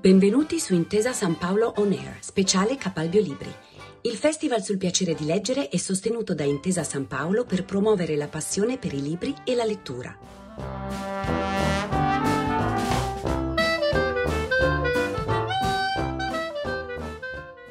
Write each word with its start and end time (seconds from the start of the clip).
Benvenuti 0.00 0.58
su 0.60 0.72
Intesa 0.72 1.12
San 1.12 1.36
Paolo 1.36 1.74
On 1.76 1.92
Air, 1.92 2.16
speciale 2.20 2.78
Capalbio 2.78 3.20
Libri. 3.20 3.52
Il 4.00 4.14
festival 4.16 4.62
sul 4.62 4.78
piacere 4.78 5.12
di 5.12 5.26
leggere 5.26 5.68
è 5.68 5.76
sostenuto 5.76 6.32
da 6.32 6.42
Intesa 6.42 6.82
San 6.84 7.06
Paolo 7.06 7.44
per 7.44 7.66
promuovere 7.66 8.16
la 8.16 8.26
passione 8.26 8.78
per 8.78 8.94
i 8.94 9.02
libri 9.02 9.34
e 9.44 9.54
la 9.54 9.64
lettura. 9.64 10.16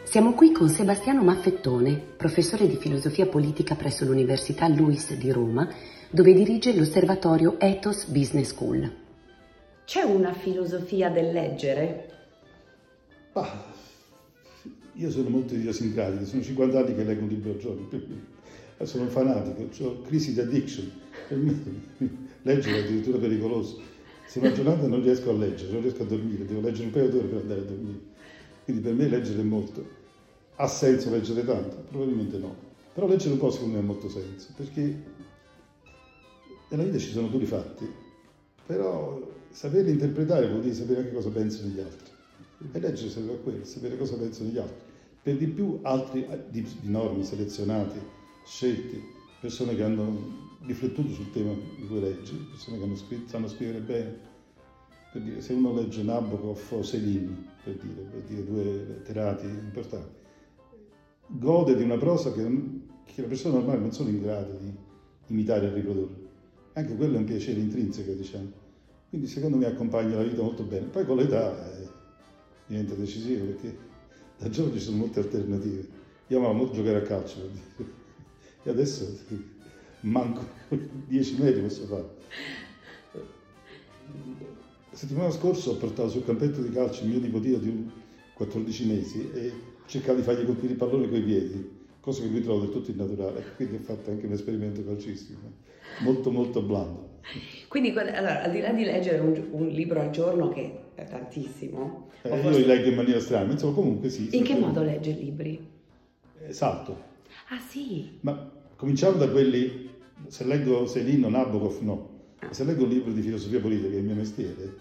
Siamo 0.03 0.33
qui 0.33 0.51
con 0.51 0.69
Sebastiano 0.69 1.23
Maffettone, 1.23 1.95
professore 2.15 2.67
di 2.67 2.75
filosofia 2.75 3.25
politica 3.25 3.73
presso 3.73 4.05
l'Università 4.05 4.67
Luis 4.67 5.15
di 5.15 5.31
Roma, 5.31 5.67
dove 6.11 6.33
dirige 6.33 6.75
l'osservatorio 6.75 7.59
Ethos 7.59 8.05
Business 8.05 8.49
School. 8.49 9.07
C'è 9.83 10.03
una 10.03 10.33
filosofia 10.33 11.09
del 11.09 11.31
leggere? 11.31 12.17
Ah, 13.33 13.63
io 14.93 15.11
sono 15.11 15.29
molto 15.29 15.53
idiosincratico, 15.53 16.25
sono 16.25 16.41
50 16.41 16.79
anni 16.79 16.95
che 16.95 17.03
leggo 17.03 17.21
un 17.21 17.29
libro 17.29 17.51
al 17.51 17.57
giorno, 17.57 17.87
sono 18.83 19.03
un 19.03 19.09
fanatico, 19.09 19.83
ho 19.85 20.01
crisi 20.01 20.33
di 20.33 20.39
addiction, 20.39 20.91
per 21.27 21.37
me 21.37 21.61
leggere 22.41 22.79
è 22.79 22.83
addirittura 22.83 23.17
pericoloso. 23.17 23.79
Se 24.25 24.39
una 24.39 24.51
giornata 24.51 24.87
non 24.87 25.01
riesco 25.01 25.29
a 25.29 25.33
leggere, 25.33 25.71
non 25.71 25.81
riesco 25.81 26.03
a 26.03 26.05
dormire, 26.05 26.45
devo 26.45 26.61
leggere 26.61 26.85
un 26.85 26.91
paio 26.91 27.09
d'ore 27.09 27.27
per 27.27 27.37
andare 27.39 27.59
a 27.61 27.63
dormire. 27.63 27.99
Quindi 28.63 28.81
per 28.81 28.93
me 28.93 29.07
leggere 29.07 29.39
è 29.39 29.43
molto. 29.43 29.83
Ha 30.55 30.67
senso 30.67 31.09
leggere 31.09 31.43
tanto? 31.45 31.77
Probabilmente 31.89 32.37
no. 32.37 32.55
Però 32.93 33.07
leggere 33.07 33.33
un 33.33 33.39
po' 33.39 33.49
secondo 33.49 33.75
me 33.75 33.79
ha 33.79 33.85
molto 33.85 34.09
senso, 34.09 34.49
perché 34.55 35.01
nella 36.69 36.83
vita 36.83 36.97
ci 36.97 37.09
sono 37.09 37.27
duri 37.27 37.45
fatti, 37.45 37.91
però 38.65 39.19
saperli 39.49 39.89
interpretare 39.89 40.47
vuol 40.47 40.61
dire 40.61 40.75
sapere 40.75 40.99
anche 40.99 41.13
cosa 41.13 41.29
pensano 41.29 41.69
gli 41.69 41.79
altri. 41.79 42.08
E 42.61 42.79
leggere 42.79 43.09
serve 43.09 43.33
a 43.33 43.37
quello, 43.37 43.63
sapere 43.63 43.97
cosa 43.97 44.17
pensano 44.17 44.49
gli 44.49 44.57
altri. 44.57 44.87
Per 45.21 45.37
di 45.37 45.47
più 45.47 45.79
altri 45.83 46.25
eh, 46.27 46.43
di, 46.49 46.61
di 46.61 46.89
norme 46.89 47.23
selezionati, 47.23 47.99
scelti, 48.45 49.01
persone 49.39 49.75
che 49.75 49.83
hanno 49.83 50.57
riflettuto 50.65 51.13
sul 51.13 51.31
tema 51.31 51.53
di 51.53 51.87
cui 51.87 52.01
leggi, 52.01 52.35
persone 52.49 52.77
che 52.77 52.83
hanno 52.83 52.95
scritto, 52.95 53.29
sanno 53.29 53.47
scrivere 53.47 53.79
bene. 53.79 54.27
Per 55.11 55.21
dire, 55.21 55.41
se 55.41 55.53
uno 55.53 55.73
legge 55.73 56.03
Nabokov 56.03 56.59
o 56.71 56.83
Selin, 56.83 57.47
per 57.63 57.75
dire, 57.75 58.01
per 58.01 58.21
dire 58.23 58.45
due 58.45 58.63
letterati 58.63 59.45
importanti, 59.45 60.17
gode 61.27 61.75
di 61.75 61.83
una 61.83 61.97
prosa 61.97 62.31
che, 62.33 62.43
che 63.05 63.21
le 63.21 63.27
persone 63.27 63.55
normali 63.55 63.79
non 63.79 63.91
sono 63.91 64.09
in 64.09 64.21
grado 64.21 64.57
di 64.57 64.71
imitare 65.27 65.67
e 65.67 65.73
riprodurre. 65.73 66.27
Anche 66.73 66.95
quello 66.95 67.15
è 67.15 67.17
un 67.19 67.25
piacere 67.25 67.59
intrinseco, 67.59 68.13
diciamo. 68.13 68.51
Quindi 69.09 69.27
secondo 69.27 69.57
me 69.57 69.65
accompagna 69.65 70.15
la 70.15 70.23
vita 70.23 70.41
molto 70.41 70.63
bene. 70.63 70.85
Poi 70.87 71.05
con 71.05 71.17
l'età 71.17 71.77
eh, 71.77 71.87
diventa 72.69 72.93
decisivo 72.93 73.45
perché 73.45 73.75
da 74.37 74.49
giovane 74.49 74.77
ci 74.77 74.83
sono 74.85 74.97
molte 74.97 75.19
alternative. 75.19 75.87
Io 76.27 76.37
amavo 76.37 76.53
molto 76.53 76.75
giocare 76.75 76.97
a 76.97 77.01
calcio 77.01 77.39
per 77.39 77.49
dire. 77.49 77.97
E 78.63 78.69
adesso 78.69 79.17
manco 80.01 80.45
10 81.07 81.41
metri 81.41 81.61
posso 81.61 81.85
fare. 81.87 82.17
La 84.91 84.97
settimana 84.97 85.31
scorsa 85.31 85.71
ho 85.71 85.77
portato 85.77 86.09
sul 86.09 86.25
campetto 86.25 86.61
di 86.61 86.69
calcio 86.69 87.03
il 87.03 87.09
mio 87.09 87.19
nipotino 87.19 87.57
di 87.57 87.89
14 88.35 88.85
mesi 88.85 89.31
e 89.33 89.51
cercavo 89.87 90.19
di 90.19 90.23
fargli 90.23 90.45
colpire 90.45 90.73
il 90.73 90.77
pallone 90.77 91.09
con 91.09 91.17
i 91.17 91.23
piedi, 91.23 91.78
cosa 92.09 92.23
che 92.23 92.29
mi 92.29 92.41
trovo 92.41 92.61
del 92.61 92.71
tutto 92.71 92.91
innaturale. 92.91 93.53
Quindi 93.55 93.75
ho 93.75 93.79
fatto 93.79 94.09
anche 94.09 94.25
un 94.25 94.33
esperimento 94.33 94.83
calcistico, 94.83 95.39
molto 95.99 96.31
molto 96.31 96.61
blando. 96.61 97.07
Quindi, 97.67 97.89
allora, 97.91 98.43
al 98.43 98.51
di 98.51 98.59
là 98.59 98.71
di 98.71 98.83
leggere 98.83 99.19
un, 99.19 99.47
un 99.51 99.67
libro 99.67 100.01
al 100.01 100.09
giorno, 100.09 100.49
che 100.49 100.91
è 100.95 101.05
tantissimo. 101.05 102.09
Eh, 102.23 102.29
forse... 102.29 102.49
Io 102.49 102.57
li 102.57 102.65
leggo 102.65 102.89
in 102.89 102.95
maniera 102.95 103.19
strana, 103.19 103.51
insomma, 103.51 103.73
comunque 103.73 104.09
sì. 104.09 104.29
In 104.31 104.43
che 104.43 104.55
modo 104.55 104.81
legge 104.81 105.11
libri? 105.11 105.59
Eh, 106.41 106.53
salto. 106.53 107.07
Ah 107.49 107.59
sì? 107.59 108.17
Ma 108.21 108.51
cominciamo 108.75 109.17
da 109.17 109.29
quelli, 109.29 109.89
se 110.27 110.43
leggo 110.45 110.87
Selin 110.87 111.25
o 111.25 111.29
Nabokov 111.29 111.81
no, 111.81 112.09
ah. 112.39 112.51
se 112.51 112.63
leggo 112.63 112.83
un 112.83 112.89
libro 112.89 113.11
di 113.11 113.21
filosofia 113.21 113.59
politica, 113.59 113.89
che 113.89 113.95
è 113.95 113.99
il 113.99 114.05
mio 114.05 114.15
mestiere, 114.15 114.75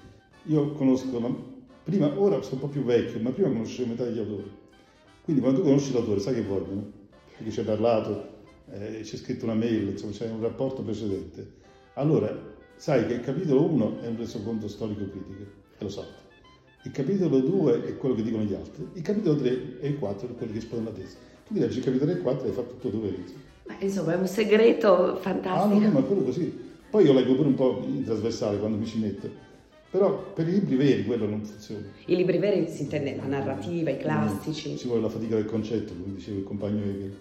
io 0.45 0.73
conosco, 0.73 1.19
la... 1.19 1.35
prima, 1.83 2.19
ora 2.19 2.41
sono 2.41 2.55
un 2.55 2.61
po' 2.61 2.69
più 2.69 2.83
vecchio, 2.85 3.21
ma 3.21 3.31
prima 3.31 3.49
conoscevo 3.49 3.91
metà 3.91 4.05
degli 4.05 4.19
autori. 4.19 4.51
Quindi 5.23 5.43
quando 5.43 5.61
tu 5.61 5.67
conosci 5.67 5.93
l'autore 5.93 6.21
sai 6.21 6.35
che 6.35 6.43
vogliono, 6.43 6.98
perché 7.39 7.51
ci 7.51 7.61
hai 7.61 7.65
parlato, 7.65 8.37
eh, 8.71 9.01
c'è 9.03 9.17
scritto 9.17 9.47
una 9.47 9.55
mail, 9.55 9.89
insomma 9.89 10.13
c'è 10.13 10.29
un 10.29 10.43
rapporto 10.43 10.83
precedente 10.83 11.57
allora, 11.99 12.33
sai 12.77 13.07
che 13.09 13.15
il 13.15 13.21
capitolo 13.21 13.65
1 13.65 14.03
è 14.03 14.07
un 14.07 14.17
resoconto 14.17 14.69
storico-critico, 14.69 15.43
e 15.79 15.83
lo 15.83 15.89
salti. 15.89 16.23
Il 16.85 16.93
capitolo 16.93 17.41
2 17.41 17.87
è 17.87 17.97
quello 17.97 18.15
che 18.15 18.23
dicono 18.23 18.45
gli 18.45 18.55
altri, 18.55 18.87
il 18.93 19.03
capitolo 19.03 19.37
3 19.37 19.81
e 19.81 19.89
il 19.89 19.99
4 19.99 20.29
è 20.29 20.35
quello 20.37 20.53
che 20.53 20.59
espongono 20.59 20.91
la 20.91 20.97
tesi. 20.97 21.17
Tu 21.49 21.55
leggi 21.55 21.79
il 21.79 21.85
capitolo 21.85 22.13
3 22.13 22.21
e 22.21 22.23
4 22.23 22.45
e 22.45 22.49
hai 22.49 22.55
fatto 22.55 22.75
tutto 22.75 22.89
dove 22.91 23.15
Ma 23.67 23.77
insomma, 23.81 24.13
è 24.13 24.17
un 24.17 24.29
segreto 24.29 25.17
fantastico. 25.17 25.75
Ah, 25.75 25.79
no, 25.79 25.87
no, 25.87 25.91
ma 25.91 26.03
quello 26.03 26.23
così. 26.23 26.67
Poi 26.89 27.05
io 27.05 27.13
leggo 27.13 27.35
pure 27.35 27.49
un 27.49 27.55
po' 27.55 27.83
in 27.85 28.05
trasversale 28.05 28.59
quando 28.59 28.79
mi 28.79 28.87
ci 28.87 28.99
metto. 28.99 29.29
Però 29.91 30.33
per 30.33 30.47
i 30.47 30.53
libri 30.53 30.77
veri 30.77 31.05
quello 31.05 31.27
non 31.27 31.45
funziona. 31.45 31.85
I 32.07 32.15
libri 32.15 32.39
veri 32.39 32.69
si 32.69 32.83
intende 32.83 33.17
la 33.17 33.27
narrativa, 33.27 33.91
i 33.91 33.99
classici. 33.99 34.71
No, 34.71 34.77
ci 34.77 34.87
vuole 34.87 35.03
la 35.03 35.09
fatica 35.09 35.35
del 35.35 35.47
concetto, 35.47 35.95
come 36.01 36.15
diceva 36.15 36.39
il 36.39 36.45
compagno 36.45 36.85
Hegel. 36.85 37.17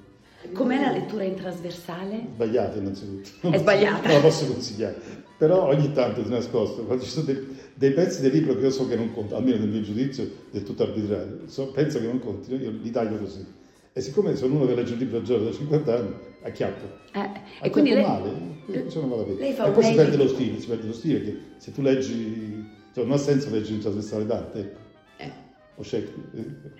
Lettura 1.07 1.23
in 1.23 1.35
trasversale? 1.35 2.27
Sbagliata 2.33 2.77
innanzitutto. 2.77 3.49
È 3.49 3.57
sbagliata. 3.57 4.07
Non 4.11 4.17
la 4.17 4.21
posso 4.21 4.45
consigliare. 4.45 4.95
Però 5.37 5.67
ogni 5.67 5.93
tanto 5.93 6.21
di 6.21 6.29
nascosto, 6.29 6.83
quando 6.83 7.03
ci 7.03 7.09
sono 7.09 7.25
dei, 7.25 7.47
dei, 7.75 7.91
pezzi 7.91 8.21
del 8.21 8.31
libro 8.31 8.55
che 8.55 8.63
io 8.63 8.71
so 8.71 8.87
che 8.87 8.97
non 8.97 9.13
contano, 9.13 9.37
almeno 9.37 9.59
nel 9.59 9.69
mio 9.69 9.81
giudizio 9.81 10.29
del 10.51 10.63
tutto 10.63 10.83
arbitrario, 10.83 11.41
so, 11.45 11.71
penso 11.71 11.99
che 11.99 12.07
non 12.07 12.19
contino, 12.19 12.61
io 12.61 12.71
li 12.71 12.91
taglio 12.91 13.17
così. 13.19 13.45
E 13.93 14.01
siccome 14.01 14.35
sono 14.35 14.55
uno 14.55 14.65
che 14.65 14.75
legge 14.75 14.93
un 14.93 14.99
libro 14.99 15.17
al 15.17 15.23
giorno 15.23 15.45
da 15.45 15.53
50 15.53 15.95
anni, 15.95 16.13
acchiappo. 16.41 16.85
Eh, 17.13 17.19
acchiappo 17.19 17.63
e 17.63 17.69
quindi 17.69 17.93
lei, 17.93 18.03
male, 18.03 18.29
bene. 18.65 19.35
Lei 19.37 19.53
fa 19.53 19.67
e 19.67 19.71
poi 19.71 19.83
si 19.83 19.93
perde 19.93 20.17
lo 20.17 20.27
stile, 20.27 20.59
si 20.59 20.67
perde 20.67 20.87
lo 20.87 20.93
stile 20.93 21.23
che 21.23 21.37
se 21.57 21.71
tu 21.71 21.81
leggi, 21.81 22.67
cioè 22.93 23.05
non 23.05 23.13
ha 23.13 23.17
senso 23.17 23.49
leggere 23.49 23.75
in 23.75 23.79
trasversale 23.79 24.25
d'arte, 24.25 24.59
ecco. 24.59 24.79
Eh. 25.17 25.31
O 25.75 25.83
Shakespeare. 25.83 26.73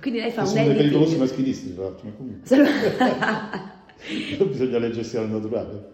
Quindi 0.00 0.20
lei 0.20 0.30
fa 0.30 0.42
un 0.42 0.46
sono 0.46 0.60
dei 0.60 0.70
editing. 0.70 0.90
pericolosi 0.90 1.18
maschilisti, 1.18 1.74
tra 1.74 1.82
l'altro, 1.84 2.08
ma 2.08 2.14
comunque. 2.14 3.72
bisogna 4.48 4.78
leggersi 4.78 5.16
al 5.16 5.30
naturale. 5.30 5.92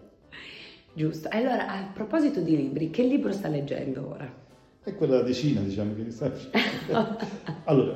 Giusto. 0.93 1.29
Allora, 1.31 1.67
a 1.67 1.91
proposito 1.93 2.41
di 2.41 2.55
libri, 2.55 2.89
che 2.89 3.03
libro 3.03 3.31
sta 3.31 3.47
leggendo 3.47 4.09
ora? 4.09 4.39
È 4.83 4.93
quella 4.95 5.21
decina, 5.21 5.61
diciamo, 5.61 5.95
che 5.95 6.01
mi 6.01 6.11
sta 6.11 6.31
Allora, 7.65 7.93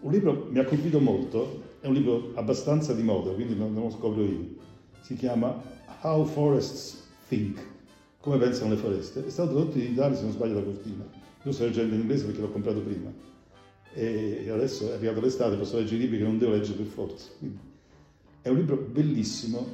un 0.00 0.10
libro 0.10 0.48
mi 0.50 0.58
ha 0.58 0.64
colpito 0.64 0.98
molto, 0.98 1.62
è 1.80 1.86
un 1.86 1.94
libro 1.94 2.32
abbastanza 2.34 2.94
di 2.94 3.02
moda, 3.02 3.30
quindi 3.32 3.54
non, 3.54 3.72
non 3.72 3.84
lo 3.84 3.90
scopro 3.90 4.22
io. 4.24 4.56
Si 5.02 5.14
chiama 5.14 5.62
How 6.02 6.24
Forests 6.24 7.04
Think, 7.28 7.60
come 8.20 8.38
pensano 8.38 8.70
le 8.70 8.76
foreste. 8.76 9.24
È 9.24 9.30
stato 9.30 9.50
tradotto 9.50 9.78
in 9.78 9.92
Italia, 9.92 10.16
se 10.16 10.22
non 10.22 10.32
sbaglio, 10.32 10.54
da 10.54 10.62
Cortina. 10.62 11.06
Io 11.44 11.52
sto 11.52 11.64
leggendo 11.64 11.94
in 11.94 12.00
inglese 12.00 12.24
perché 12.24 12.40
l'ho 12.40 12.50
comprato 12.50 12.80
prima. 12.80 13.12
E 13.92 14.50
adesso 14.50 14.90
è 14.90 14.94
arrivata 14.94 15.20
l'estate, 15.20 15.56
posso 15.56 15.76
leggere 15.76 15.96
i 15.96 16.00
libri 16.00 16.18
che 16.18 16.24
non 16.24 16.38
devo 16.38 16.52
leggere 16.52 16.78
per 16.78 16.86
forza. 16.86 17.28
Quindi 17.38 17.58
è 18.46 18.50
un 18.50 18.58
libro 18.58 18.76
bellissimo, 18.76 19.66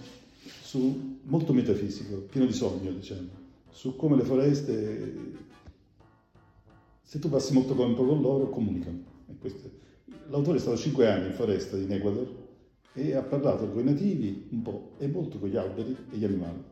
su, 0.62 1.18
molto 1.24 1.52
metafisico, 1.52 2.22
pieno 2.30 2.46
di 2.46 2.54
sogno, 2.54 2.90
diciamo, 2.90 3.28
su 3.68 3.96
come 3.96 4.16
le 4.16 4.22
foreste, 4.22 5.14
se 7.02 7.18
tu 7.18 7.28
passi 7.28 7.52
molto 7.52 7.74
tempo 7.74 8.02
con 8.02 8.22
loro, 8.22 8.48
comunicano. 8.48 9.10
L'autore 10.30 10.56
è 10.56 10.60
stato 10.60 10.78
cinque 10.78 11.06
anni 11.06 11.26
in 11.26 11.32
foresta 11.34 11.76
in 11.76 11.92
Ecuador 11.92 12.26
e 12.94 13.14
ha 13.14 13.20
parlato 13.20 13.68
con 13.68 13.82
i 13.82 13.84
nativi 13.84 14.48
un 14.52 14.62
po' 14.62 14.92
e 14.96 15.06
molto 15.06 15.38
con 15.38 15.50
gli 15.50 15.56
alberi 15.56 15.94
e 16.10 16.16
gli 16.16 16.24
animali. 16.24 16.62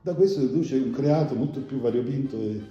Da 0.00 0.14
questo 0.14 0.40
deduce 0.40 0.78
un 0.78 0.92
creato 0.92 1.34
molto 1.34 1.60
più 1.60 1.78
variopinto 1.78 2.40
e 2.40 2.62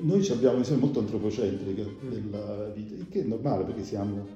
noi 0.00 0.26
abbiamo 0.30 0.54
una 0.54 0.60
visione 0.60 0.80
molto 0.80 1.00
antropocentrica 1.00 1.82
della 2.08 2.70
vita, 2.70 2.94
il 2.94 3.06
che 3.10 3.20
è 3.20 3.24
normale 3.24 3.64
perché 3.64 3.84
siamo 3.84 4.26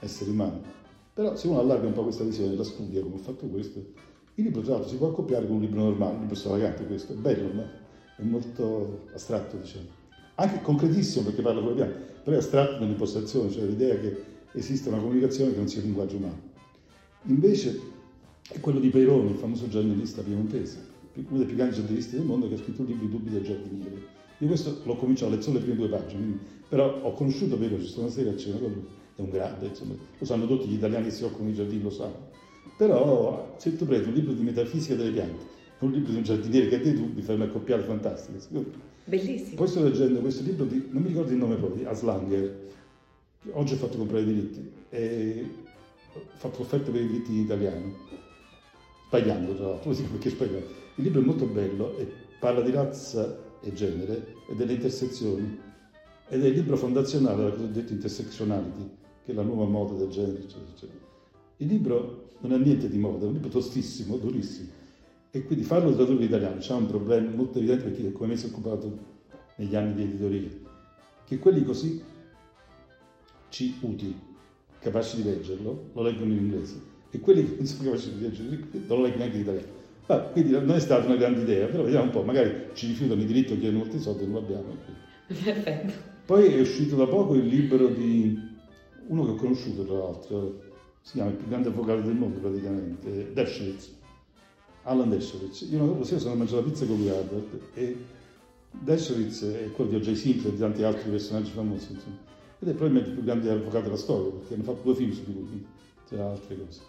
esseri 0.00 0.30
umani. 0.30 0.86
Però 1.18 1.34
se 1.34 1.48
uno 1.48 1.58
allarga 1.58 1.88
un 1.88 1.94
po' 1.94 2.04
questa 2.04 2.22
visione, 2.22 2.54
la 2.54 2.62
studia 2.62 3.02
come 3.02 3.16
ho 3.16 3.18
fatto 3.18 3.44
questo, 3.46 3.80
il 4.36 4.44
libro 4.44 4.60
tra 4.60 4.74
l'altro 4.74 4.88
si 4.88 4.98
può 4.98 5.08
accoppiare 5.08 5.48
con 5.48 5.56
un 5.56 5.62
libro 5.62 5.80
normale, 5.80 6.14
un 6.14 6.20
libro 6.20 6.36
stravagante 6.36 6.86
questo, 6.86 7.12
è 7.12 7.16
bello, 7.16 7.52
ma 7.54 7.64
è 8.16 8.22
molto 8.22 9.00
astratto 9.12 9.56
diciamo. 9.56 9.86
Anche 10.36 10.62
concretissimo 10.62 11.24
perché 11.24 11.42
parla 11.42 11.60
con 11.60 11.70
le 11.70 11.74
piante, 11.74 12.20
però 12.22 12.36
è 12.36 12.38
astratto 12.38 12.78
nell'impostazione, 12.78 13.50
cioè 13.50 13.64
l'idea 13.64 13.98
che 13.98 14.16
esiste 14.52 14.90
una 14.90 14.98
comunicazione 14.98 15.50
che 15.50 15.56
non 15.56 15.66
sia 15.66 15.82
linguaggio 15.82 16.18
umano. 16.18 16.40
Invece 17.24 17.80
è 18.48 18.60
quello 18.60 18.78
di 18.78 18.88
Peironi, 18.88 19.30
il 19.30 19.38
famoso 19.38 19.66
giornalista 19.66 20.22
piemontese, 20.22 20.78
uno 21.14 21.38
dei 21.38 21.46
più 21.46 21.56
grandi 21.56 21.74
giornalisti 21.74 22.14
del 22.14 22.26
mondo 22.26 22.46
che 22.46 22.54
ha 22.54 22.58
scritto 22.58 22.82
un 22.82 22.86
libro 22.86 23.06
I 23.06 23.08
dubbi 23.08 23.30
del 23.30 23.42
giardiniere. 23.42 24.06
Io 24.38 24.46
questo 24.46 24.82
l'ho 24.84 24.94
cominciato 24.94 25.32
a 25.32 25.34
leggere 25.34 25.50
solo 25.50 25.58
le 25.58 25.64
prime 25.64 25.88
due 25.88 25.98
pagine, 25.98 26.20
quindi, 26.20 26.38
però 26.68 27.00
ho 27.02 27.12
conosciuto 27.14 27.58
Peironi, 27.58 27.82
ci 27.82 27.90
sono 27.90 28.04
una 28.04 28.14
sera 28.14 28.30
a 28.30 28.36
cena 28.36 28.58
con 28.58 28.70
lui 28.70 28.97
è 29.18 29.24
un 29.24 29.30
grande, 29.30 29.66
insomma, 29.66 29.94
lo 30.18 30.24
sanno 30.24 30.46
tutti 30.46 30.68
gli 30.68 30.74
italiani 30.74 31.06
che 31.06 31.10
si 31.10 31.24
occupano 31.24 31.50
di 31.50 31.54
giardini, 31.54 31.82
lo 31.82 31.90
sanno. 31.90 32.30
Però 32.76 33.54
se 33.58 33.76
tu 33.76 33.84
prendi 33.84 34.08
un 34.08 34.14
libro 34.14 34.32
di 34.32 34.42
metafisica 34.42 34.94
delle 34.94 35.10
piante 35.10 35.56
un 35.80 35.92
libro 35.92 36.10
di 36.10 36.16
un 36.16 36.22
giardiniere 36.24 36.68
che 36.68 36.76
ha 36.76 36.78
dei 36.78 36.94
dubbi, 36.94 37.22
fa 37.22 37.34
una 37.34 37.44
accoppiata 37.44 37.84
fantastica. 37.84 38.38
Bellissimo. 39.04 39.54
Poi 39.54 39.68
sto 39.68 39.82
leggendo 39.82 40.20
questo 40.20 40.42
libro 40.42 40.64
di, 40.64 40.88
non 40.90 41.02
mi 41.02 41.08
ricordo 41.08 41.30
il 41.30 41.38
nome 41.38 41.56
proprio, 41.56 41.82
di 41.82 41.88
Aslanger, 41.88 42.66
oggi 43.52 43.74
ho 43.74 43.76
fatto 43.76 43.96
comprare 43.96 44.22
i 44.22 44.26
diritti, 44.26 44.72
e 44.90 45.48
ho 46.14 46.20
fatto 46.34 46.62
offerta 46.62 46.90
per 46.90 47.00
i 47.00 47.06
diritti 47.06 47.32
in 47.32 47.40
italiano, 47.40 47.94
sbagliando 49.06 49.54
tra 49.54 49.66
l'altro, 49.68 49.90
perché 50.10 50.30
sbagliando. 50.30 50.66
Il 50.96 51.04
libro 51.04 51.20
è 51.20 51.24
molto 51.24 51.46
bello 51.46 51.96
e 51.96 52.10
parla 52.40 52.60
di 52.60 52.72
razza 52.72 53.38
e 53.60 53.72
genere 53.72 54.34
e 54.48 54.54
delle 54.54 54.74
intersezioni 54.74 55.66
ed 56.28 56.44
è 56.44 56.48
il 56.48 56.54
libro 56.54 56.76
fondazionale 56.76 57.36
della 57.36 57.50
cosiddetta 57.50 57.92
intersectionality, 57.92 58.90
che 59.28 59.32
è 59.32 59.34
la 59.34 59.42
nuova 59.42 59.66
moda 59.66 59.92
del 59.92 60.08
genere, 60.08 60.38
eccetera, 60.38 60.70
eccetera. 60.74 60.98
Il 61.58 61.66
libro 61.66 62.30
non 62.40 62.52
ha 62.52 62.56
niente 62.56 62.88
di 62.88 62.96
moda, 62.96 63.26
è 63.26 63.28
un 63.28 63.34
libro 63.34 63.50
tostissimo, 63.50 64.16
durissimo, 64.16 64.70
e 65.30 65.44
quindi 65.44 65.64
farlo 65.64 65.94
tradurre 65.94 66.20
in 66.20 66.28
italiano 66.28 66.56
c'è 66.56 66.72
un 66.72 66.86
problema 66.86 67.28
molto 67.28 67.58
evidente 67.58 67.84
per 67.84 67.94
chi 67.94 68.10
come 68.10 68.28
me 68.28 68.36
si 68.38 68.46
è 68.46 68.48
occupato 68.48 68.98
negli 69.56 69.76
anni 69.76 69.92
di 69.92 70.02
editoria, 70.04 70.48
che 71.26 71.38
quelli 71.38 71.62
così 71.62 72.02
ci 73.50 73.76
utili, 73.80 74.18
capaci 74.78 75.16
di 75.16 75.24
leggerlo, 75.24 75.90
lo 75.92 76.02
leggono 76.02 76.32
in 76.32 76.38
inglese, 76.38 76.80
e 77.10 77.20
quelli 77.20 77.44
che 77.44 77.56
non 77.56 77.66
sono 77.66 77.90
capaci 77.90 78.14
di 78.14 78.20
leggerlo 78.22 78.50
non 78.50 78.96
lo 78.96 79.02
leggono 79.02 79.16
neanche 79.18 79.36
in 79.36 79.42
italiano. 79.42 79.76
Ah, 80.06 80.20
quindi 80.20 80.52
non 80.52 80.70
è 80.70 80.80
stata 80.80 81.04
una 81.04 81.16
grande 81.16 81.42
idea, 81.42 81.66
però 81.66 81.82
vediamo 81.82 82.04
un 82.04 82.10
po', 82.12 82.22
magari 82.22 82.68
ci 82.72 82.86
rifiutano 82.86 83.20
i 83.20 83.26
diritti 83.26 83.52
o 83.52 83.58
chiedono 83.58 83.84
molti 83.84 84.00
soldi, 84.00 84.24
non 84.24 84.32
lo 84.32 84.38
abbiamo. 84.38 84.74
Perfetto. 85.28 85.92
Poi 86.24 86.46
è 86.46 86.60
uscito 86.60 86.96
da 86.96 87.06
poco 87.06 87.34
il 87.34 87.46
libro 87.46 87.88
di 87.88 88.47
uno 89.08 89.24
che 89.24 89.30
ho 89.30 89.34
conosciuto 89.34 89.84
tra 89.84 89.98
l'altro, 89.98 90.60
si 91.02 91.12
chiama 91.14 91.30
il 91.30 91.36
più 91.36 91.48
grande 91.48 91.68
avvocato 91.68 92.00
del 92.00 92.14
mondo 92.14 92.38
praticamente, 92.38 93.32
Dershowitz, 93.32 93.96
Alan 94.82 95.10
Dershowitz. 95.10 95.66
Io 95.70 95.82
una 95.82 96.04
sera 96.04 96.20
sono 96.20 96.34
a 96.34 96.36
mangiare 96.36 96.62
la 96.62 96.68
pizza 96.68 96.86
con 96.86 96.96
lui 96.96 97.08
Albert 97.08 97.60
e 97.74 97.96
Dershowitz 98.70 99.44
è 99.44 99.70
quello 99.72 99.90
di 99.90 99.96
O.J. 99.96 100.12
Simpson 100.12 100.50
e 100.50 100.54
di 100.54 100.60
tanti 100.60 100.82
altri 100.82 101.10
personaggi 101.10 101.50
famosi, 101.50 101.92
insomma. 101.92 102.16
ed 102.58 102.68
è 102.68 102.72
probabilmente 102.72 103.08
il 103.10 103.14
più 103.14 103.24
grande 103.24 103.50
avvocato 103.50 103.84
della 103.84 103.96
storia, 103.96 104.30
perché 104.32 104.54
hanno 104.54 104.62
fatto 104.62 104.82
due 104.82 104.94
film 104.94 105.12
su 105.12 105.24
di 105.24 105.32
lui, 105.32 105.66
tra 106.06 106.30
altre 106.30 106.58
cose. 106.58 106.80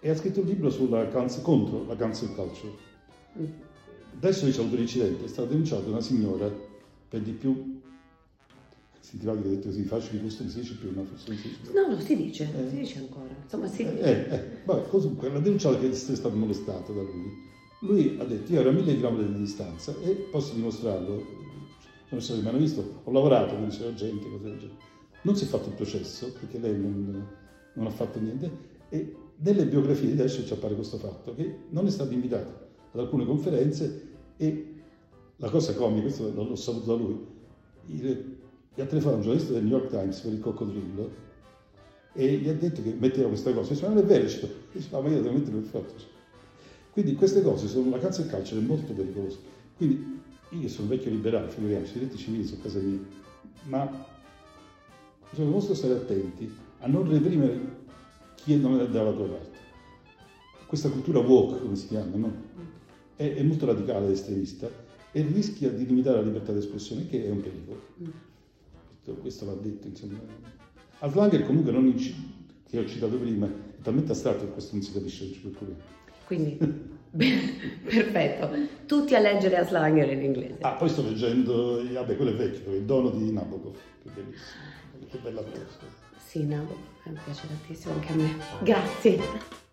E 0.00 0.10
ha 0.10 0.16
scritto 0.16 0.40
un 0.40 0.46
libro 0.46 0.70
cancel, 1.08 1.42
contro 1.42 1.84
la 1.86 1.96
cancel 1.96 2.34
culture. 2.34 2.72
Dershowitz 4.18 4.58
ha 4.58 4.60
avuto 4.60 4.74
un 4.74 4.82
incidente, 4.82 5.24
è 5.24 5.28
stato 5.28 5.48
denunciato 5.48 5.88
una 5.88 6.00
signora, 6.00 6.50
per 7.08 7.20
di 7.20 7.32
più 7.32 7.77
sentiva 9.08 9.32
che 9.32 9.38
ha 9.38 9.50
detto 9.50 9.68
così, 9.68 9.82
facili 9.84 10.20
questo 10.20 10.42
non 10.42 10.52
si 10.52 10.60
dice 10.60 10.74
più, 10.74 10.92
non 10.94 11.08
si 11.16 11.30
dice 11.30 11.48
più. 11.62 11.72
No, 11.72 11.86
no, 11.94 12.00
si 12.00 12.16
dice, 12.16 12.44
eh. 12.44 12.68
si 12.68 12.76
dice 12.76 12.98
ancora. 12.98 13.34
Insomma, 13.42 13.66
si 13.66 13.82
Eh, 13.82 13.90
dice. 13.94 14.28
eh, 14.28 14.34
eh. 14.34 14.44
Vabbè, 14.64 14.88
comunque, 14.88 15.30
l'ha 15.30 15.38
denunciato 15.38 15.78
che 15.80 15.88
è 15.90 15.94
stato 15.94 16.30
molestato 16.36 16.92
da 16.92 17.02
lui. 17.02 17.46
Lui 17.80 18.16
ha 18.20 18.24
detto, 18.24 18.52
io 18.52 18.60
ero 18.60 18.68
a 18.70 18.72
mille 18.72 18.94
chilometri 18.94 19.32
di 19.32 19.38
distanza 19.38 19.94
e 20.02 20.10
posso 20.30 20.54
dimostrarlo. 20.54 21.24
Sono 22.08 22.20
stato, 22.20 22.40
mi 22.40 22.48
hanno 22.48 22.58
visto, 22.58 23.00
ho 23.04 23.10
lavorato, 23.12 23.54
quindi 23.54 23.76
c'era 23.76 23.94
gente, 23.94 24.28
cose 24.28 24.42
del 24.44 24.58
genere. 24.58 24.78
Non 25.22 25.36
si 25.36 25.44
è 25.44 25.46
fatto 25.46 25.68
il 25.68 25.74
processo, 25.74 26.32
perché 26.32 26.58
lei 26.58 26.78
non, 26.78 27.26
non 27.74 27.86
ha 27.86 27.90
fatto 27.90 28.18
niente, 28.18 28.50
e 28.88 29.14
nelle 29.36 29.66
biografie 29.66 30.08
di 30.08 30.14
Daesh 30.16 30.42
ci 30.46 30.52
appare 30.52 30.74
questo 30.74 30.96
fatto, 30.96 31.34
che 31.34 31.54
non 31.70 31.86
è 31.86 31.90
stato 31.90 32.12
invitato 32.12 32.66
ad 32.92 33.00
alcune 33.00 33.24
conferenze 33.26 34.06
e 34.36 34.74
la 35.36 35.50
cosa 35.50 35.74
comica, 35.74 36.02
questo 36.02 36.32
l'ho 36.32 36.56
saputo 36.56 36.86
da 36.96 37.02
lui, 37.02 37.18
il, 37.88 38.36
gli 38.78 38.80
ha 38.80 38.86
telefonato 38.86 39.16
un 39.16 39.22
giornalista 39.22 39.54
del 39.54 39.64
New 39.64 39.76
York 39.76 39.90
Times 39.90 40.20
per 40.20 40.32
il 40.32 40.38
coccodrillo 40.38 41.10
e 42.12 42.36
gli 42.36 42.48
ha 42.48 42.54
detto 42.54 42.80
che 42.80 42.94
metteva 42.96 43.26
questa 43.26 43.52
cosa. 43.52 43.72
Dice, 43.72 43.82
ma 43.88 43.94
non 43.94 44.04
è 44.04 44.06
vero, 44.06 44.22
dice, 44.22 44.88
ma 44.92 45.08
io 45.08 45.20
devo 45.20 45.32
mettere 45.32 45.56
per 45.56 45.68
forza. 45.68 46.06
Quindi 46.92 47.16
queste 47.16 47.42
cose 47.42 47.66
sono, 47.66 47.90
la 47.90 47.98
cazzo 47.98 48.22
e 48.22 48.26
il 48.26 48.30
è 48.30 48.60
molto 48.60 48.92
pericoloso. 48.92 49.40
Quindi 49.76 50.20
io 50.50 50.68
sono 50.68 50.86
vecchio 50.86 51.10
liberale, 51.10 51.50
figuriamoci, 51.50 51.96
i 51.96 51.98
diritti 51.98 52.18
civili 52.18 52.44
sono 52.46 52.62
casa 52.62 52.78
mia, 52.78 53.00
ma 53.64 54.06
bisogna 55.28 55.50
molto 55.50 55.74
stare 55.74 55.94
attenti 55.94 56.48
a 56.78 56.86
non 56.86 57.10
reprimere 57.10 57.58
chi 58.36 58.56
non 58.58 58.78
è 58.78 58.88
dalla 58.88 59.10
tua 59.10 59.26
parte. 59.26 59.58
Questa 60.68 60.88
cultura 60.88 61.18
woke, 61.18 61.60
come 61.60 61.74
si 61.74 61.88
chiama, 61.88 62.16
no? 62.16 62.32
è, 63.16 63.34
è 63.34 63.42
molto 63.42 63.66
radicale 63.66 64.06
ed 64.06 64.12
estremista 64.12 64.70
e 65.10 65.22
rischia 65.22 65.68
di 65.70 65.84
limitare 65.84 66.18
la 66.18 66.22
libertà 66.22 66.52
di 66.52 66.58
espressione, 66.58 67.08
che 67.08 67.26
è 67.26 67.28
un 67.28 67.40
pericolo. 67.40 67.80
Questo, 69.14 69.46
va 69.46 69.54
detto, 69.54 69.86
insomma. 69.86 70.18
Altlanger 71.00 71.44
comunque 71.46 71.72
non 71.72 71.86
inci- 71.86 72.14
che 72.68 72.78
ho 72.78 72.86
citato 72.86 73.16
prima, 73.16 73.46
è 73.46 73.80
talmente 73.82 74.12
astratto 74.12 74.44
che 74.44 74.52
questo 74.52 74.74
non 74.74 74.82
si 74.82 74.92
capisce, 74.92 75.32
ci 75.32 75.38
preoccupiamo. 75.40 75.80
Quindi, 76.26 76.58
perfetto. 77.84 78.50
Tutti 78.86 79.14
a 79.14 79.20
leggere 79.20 79.56
Aslanger 79.56 80.10
in 80.12 80.22
inglese. 80.22 80.58
Ah, 80.60 80.72
poi 80.72 80.88
sto 80.88 81.02
leggendo, 81.02 81.82
vabbè, 81.92 82.16
quello 82.16 82.32
è 82.32 82.34
vecchio, 82.34 82.74
il 82.74 82.82
dono 82.82 83.10
di 83.10 83.32
Nabokov, 83.32 83.74
che 84.02 84.10
bellissimo, 84.10 84.62
che 85.10 85.18
bella 85.18 85.42
cosa. 85.42 85.66
Sì, 86.18 86.44
no, 86.44 86.66
mi 87.04 87.18
piace 87.24 87.46
tantissimo 87.46 87.94
anche 87.94 88.12
a 88.12 88.16
me. 88.16 88.36
Grazie. 88.62 89.66